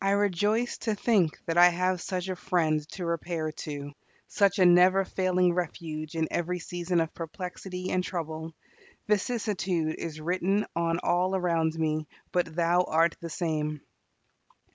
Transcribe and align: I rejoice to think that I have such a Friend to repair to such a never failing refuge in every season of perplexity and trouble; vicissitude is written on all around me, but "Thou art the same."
I 0.03 0.13
rejoice 0.13 0.79
to 0.79 0.95
think 0.95 1.37
that 1.45 1.59
I 1.59 1.69
have 1.69 2.01
such 2.01 2.27
a 2.27 2.35
Friend 2.35 2.81
to 2.93 3.05
repair 3.05 3.51
to 3.51 3.91
such 4.27 4.57
a 4.57 4.65
never 4.65 5.05
failing 5.05 5.53
refuge 5.53 6.15
in 6.15 6.27
every 6.31 6.57
season 6.57 6.99
of 6.99 7.13
perplexity 7.13 7.91
and 7.91 8.03
trouble; 8.03 8.55
vicissitude 9.07 9.93
is 9.99 10.19
written 10.19 10.65
on 10.75 10.97
all 11.03 11.35
around 11.35 11.75
me, 11.75 12.07
but 12.31 12.47
"Thou 12.55 12.81
art 12.85 13.15
the 13.19 13.29
same." 13.29 13.81